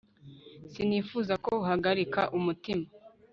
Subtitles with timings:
[0.71, 2.85] sinifuzaga ko uhagarika umutima